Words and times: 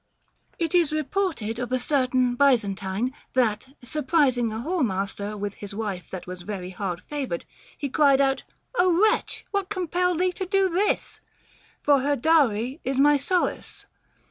It 0.57 0.73
is 0.73 0.91
reported 0.91 1.59
of 1.59 1.71
a 1.71 1.77
certain 1.77 2.33
Byzantine, 2.33 3.13
that, 3.35 3.67
surprising 3.83 4.51
a 4.51 4.57
whoremaster 4.57 5.37
with 5.37 5.53
his 5.53 5.75
wife 5.75 6.09
that 6.09 6.25
was 6.25 6.41
very 6.41 6.71
hard 6.71 7.01
favored, 7.01 7.45
he 7.77 7.87
cried 7.87 8.19
out, 8.19 8.41
Ο 8.79 8.89
wretch, 8.91 9.45
what 9.51 9.69
compelled 9.69 10.19
thee 10.19 10.31
to 10.31 10.45
do 10.47 10.69
this 10.69 11.19
I— 11.23 11.29
for 11.83 11.99
her 11.99 12.15
dowry 12.15 12.79
is 12.83 12.97
my 12.97 13.15
solace. 13.15 13.85